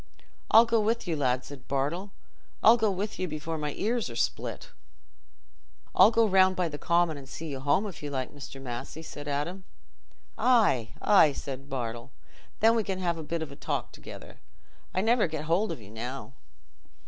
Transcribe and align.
"I'll 0.49 0.65
go 0.65 0.79
with 0.81 1.07
you, 1.07 1.15
lad," 1.15 1.45
said 1.45 1.67
Bartle; 1.67 2.11
"I'll 2.63 2.75
go 2.75 2.89
with 2.89 3.19
you 3.19 3.27
before 3.27 3.59
my 3.59 3.73
ears 3.73 4.09
are 4.09 4.15
split." 4.15 4.71
"I'll 5.93 6.09
go 6.09 6.27
round 6.27 6.55
by 6.55 6.69
the 6.69 6.79
Common 6.79 7.17
and 7.17 7.29
see 7.29 7.49
you 7.49 7.59
home, 7.59 7.85
if 7.85 8.01
you 8.01 8.09
like, 8.09 8.33
Mr. 8.33 8.59
Massey," 8.59 9.03
said 9.03 9.27
Adam. 9.27 9.63
"Aye, 10.39 10.93
aye!" 11.03 11.33
said 11.33 11.69
Bartle; 11.69 12.09
"then 12.61 12.73
we 12.75 12.83
can 12.83 12.97
have 12.97 13.19
a 13.19 13.23
bit 13.23 13.43
o' 13.43 13.53
talk 13.53 13.91
together. 13.91 14.39
I 14.91 15.01
never 15.01 15.27
get 15.27 15.43
hold 15.43 15.71
of 15.71 15.79
you 15.79 15.91
now." 15.91 16.33